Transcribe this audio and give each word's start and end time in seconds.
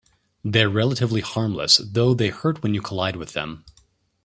They 0.43 0.63
are 0.63 0.67
relatively 0.71 1.21
harmless, 1.21 1.77
though 1.77 2.15
they 2.15 2.29
hurt 2.29 2.63
when 2.63 2.73
you 2.73 2.81
collide 2.81 3.17
with 3.17 3.33
them. 3.33 3.65